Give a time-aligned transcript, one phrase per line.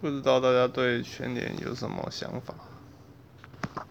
[0.00, 2.54] 不知道大家对全联有什么想法？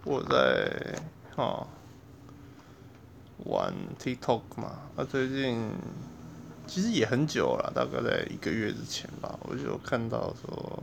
[0.05, 0.97] 我在
[1.35, 1.67] 哈
[3.39, 5.69] 玩 TikTok 嘛，那最近
[6.65, 10.81] 其实也很久了，大概在一个月之前吧，我就看到说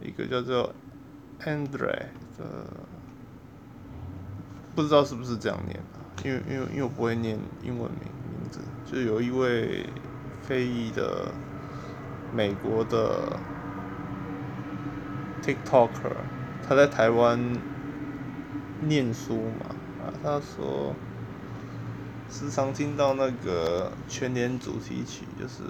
[0.00, 0.74] 一个叫做
[1.38, 2.66] Andre 的，
[4.74, 6.02] 不知道是不是这样念啊？
[6.24, 9.88] 因为因为因为我不会念英文名名字，就有一位
[10.42, 11.32] 非裔的
[12.30, 13.38] 美国的。
[15.42, 16.24] TikToker，
[16.62, 17.60] 他在台湾
[18.78, 20.94] 念书嘛，啊，他说
[22.28, 25.64] 时常听到那个全年主题曲，就是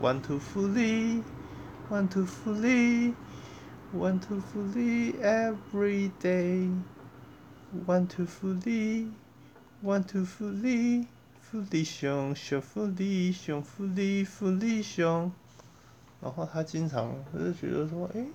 [0.00, 11.06] One Two Three，One Two Three，One Two Three Every Day，One Two Three，One Two Three，
[11.40, 15.32] 福利熊，小福利熊，福利福利熊，
[16.20, 18.26] 然后他经常他就觉得说，哎。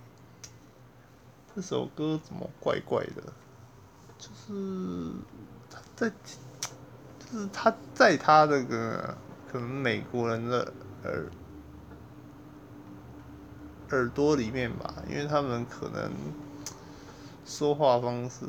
[1.58, 3.23] 这首歌怎么怪怪的？
[4.19, 5.11] 就是
[5.72, 6.08] 他在，
[7.17, 9.17] 就是他在他那个
[9.52, 10.72] 可能美国人的
[11.03, 11.31] 耳
[13.89, 16.11] 耳朵里面吧，因为他们可能
[17.44, 18.45] 说话方式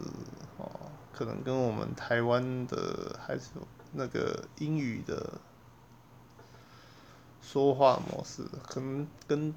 [0.59, 0.71] 哦，
[1.11, 3.53] 可能跟我们台湾的还是
[3.93, 5.41] 那个英语的
[7.41, 9.55] 说话模式，可能跟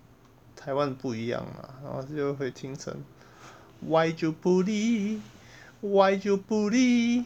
[0.56, 2.96] 台湾不一样嘛，然后就会听成。
[3.82, 5.22] Why you believe?
[5.82, 7.26] Why you believe?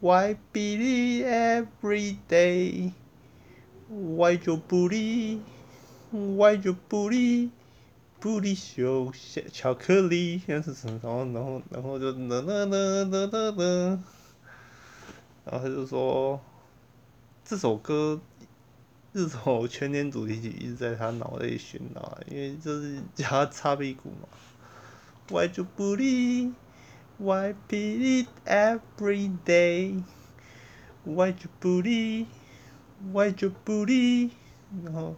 [0.00, 2.92] Why believe every day?
[3.88, 5.40] Why you believe?
[6.10, 7.50] Why you believe?
[8.18, 9.12] 布里熊
[9.52, 11.00] 巧克力，现在是什么？
[11.02, 13.98] 然后，然后，然后就啦啦啦啦啦啦，
[15.44, 16.40] 然后他就说
[17.44, 18.20] 这首歌
[19.12, 24.28] 这首全年主题曲一直在他脑内旋啊，因为就是叫他擦屁股嘛。
[25.29, 26.53] Why you believe?
[27.17, 30.03] Why believe every day?
[31.03, 32.27] Why you believe?
[33.11, 34.31] Why you believe?
[34.83, 35.15] 然后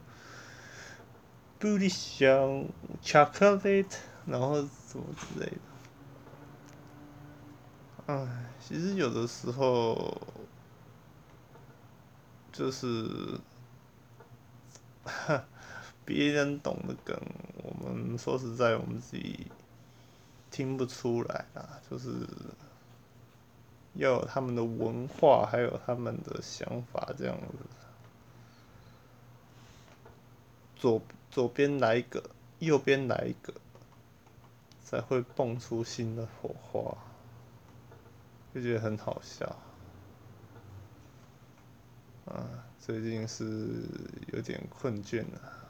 [1.60, 2.68] 布里香
[3.02, 3.86] 巧克力，
[4.26, 5.58] 然后什么之类的。
[8.08, 8.28] 唉，
[8.60, 10.20] 其实有的时候
[12.52, 13.40] 就是
[16.06, 17.16] 别人懂的梗，
[17.62, 19.46] 我们说实在，我们自己。
[20.55, 22.13] 听不出来啊，就是
[23.95, 27.59] 要有他们的文化，还有他们的想法这样子。
[30.77, 32.23] 左左边来一个，
[32.61, 33.53] 右边来一个，
[34.85, 36.97] 才会蹦出新的火花，
[38.55, 39.57] 就觉得很好笑。
[42.27, 42.47] 啊，
[42.79, 43.45] 最近是
[44.33, 45.64] 有点困倦了。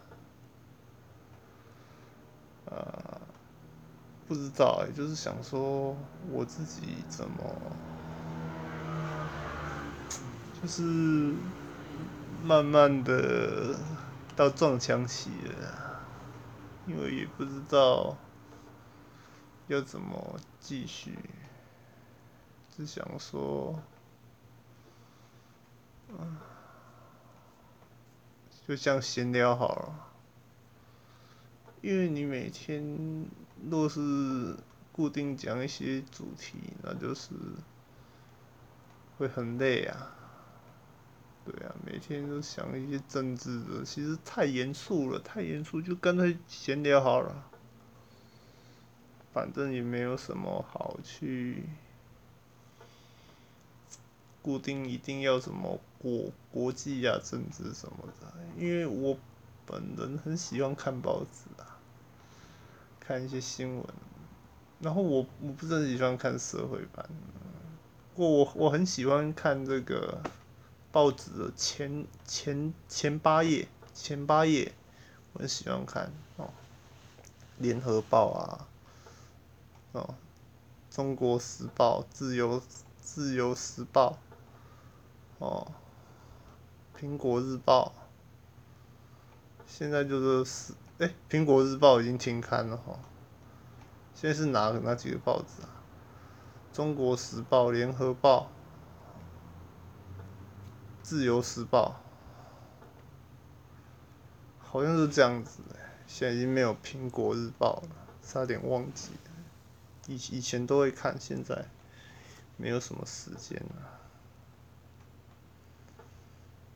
[4.27, 5.97] 不知道哎，就是想说
[6.31, 7.77] 我自己怎么，
[10.61, 10.83] 就是
[12.43, 13.77] 慢慢的
[14.35, 16.09] 到撞墙期了，
[16.87, 18.17] 因为也不知道
[19.67, 21.19] 要怎么继续，
[22.75, 23.79] 只想说，
[26.09, 26.39] 嗯，
[28.67, 30.14] 就像闲聊好了。
[31.85, 33.27] 因为你每天
[33.69, 34.57] 若是
[34.91, 37.29] 固定讲一些主题，那就是
[39.19, 40.17] 会很累啊。
[41.45, 47.51] 对啊，每天都想一些政治的，其实太严肃了，太严肃就干脆闲聊好了。
[49.35, 51.65] 反正也没有什么好去
[54.41, 59.19] 固定一定要什么国国际啊、政治什么的，因为我
[59.67, 61.74] 本人很喜欢看报纸啊。
[63.07, 63.85] 看一些新闻，
[64.81, 67.07] 然后我我不是很喜欢看社会版，
[68.15, 70.23] 不过我我很喜欢看这个
[70.91, 74.73] 报纸的前前前八页前八页，
[75.35, 76.49] 我很喜欢看哦，
[77.59, 78.67] 联合报啊，
[79.93, 80.15] 哦，
[80.91, 82.63] 中国时报、自由
[83.03, 84.19] 自由时报，
[85.39, 85.73] 哦，
[86.99, 87.93] 苹果日报，
[89.67, 90.73] 现在就是是。
[90.99, 93.01] 哎，苹果日报已经停刊了哈。
[94.15, 95.83] 现在是哪哪几个报纸啊？
[96.73, 98.53] 中国时报、联合报、
[101.03, 102.01] 自由时报，
[104.61, 105.77] 好像是这样子的。
[106.07, 107.89] 现在已经没有苹果日报了，
[108.23, 109.11] 差点忘记。
[110.07, 111.67] 以以前都会看，现在
[112.57, 114.01] 没有什么时间了。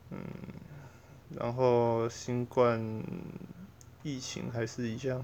[0.09, 0.19] 嗯，
[1.29, 3.01] 然后新冠。
[4.09, 5.23] 疫情还是一样，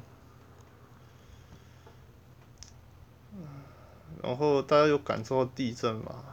[4.22, 6.24] 然后大家有感受到地震吗？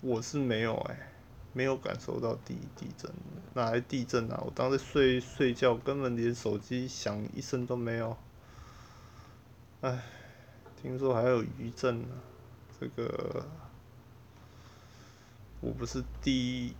[0.00, 1.12] 我是没有哎，
[1.52, 3.10] 没有感受到地地震，
[3.54, 4.40] 哪来地震啊？
[4.46, 8.16] 我当时睡睡觉，根本连手机响一声都没有。
[9.80, 10.02] 哎，
[10.80, 12.08] 听说还有余震呢，
[12.78, 13.46] 这个
[15.60, 16.74] 我不是地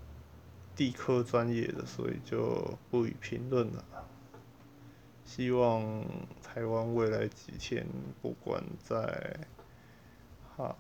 [0.75, 3.85] 地科专业的，所以就不予评论了。
[5.35, 6.05] 希望
[6.43, 7.87] 台湾未来几天，
[8.21, 9.47] 不管在
[10.55, 10.77] 哈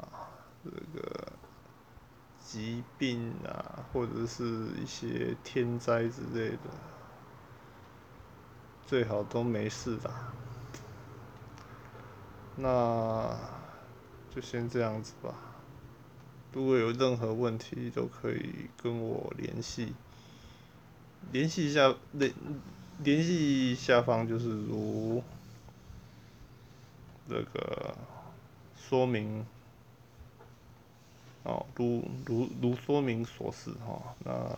[0.62, 1.32] 这个
[2.38, 4.44] 疾病啊，或者是
[4.78, 6.68] 一些天灾之类的，
[8.86, 10.10] 最好都没事的。
[12.56, 13.34] 那
[14.34, 15.34] 就先这样子吧。
[16.52, 19.94] 如果有任何问题，都可以跟我联系，
[21.30, 22.34] 联系一下联。
[23.02, 25.22] 联系下方就是如
[27.26, 27.96] 那个
[28.76, 29.44] 说明
[31.44, 34.56] 哦，如如如说明所示哈，那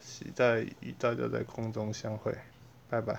[0.00, 2.36] 期待与大家在空中相会，
[2.88, 3.18] 拜拜。